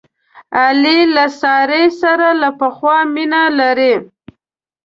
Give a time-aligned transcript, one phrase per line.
[0.61, 3.97] علي له سارې سره له پخوا مینه لرله.